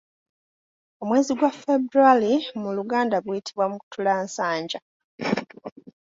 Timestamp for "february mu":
1.61-2.69